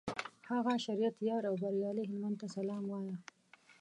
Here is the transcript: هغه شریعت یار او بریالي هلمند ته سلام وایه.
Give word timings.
هغه 0.49 0.73
شریعت 0.85 1.15
یار 1.27 1.43
او 1.49 1.55
بریالي 1.63 2.03
هلمند 2.09 2.35
ته 2.41 2.47
سلام 2.55 2.83
وایه. 2.91 3.15